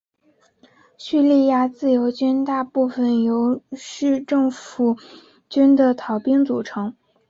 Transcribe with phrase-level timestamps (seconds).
[0.97, 4.97] 叙利亚自由军大部分由叙政府
[5.47, 6.95] 军的逃兵组成。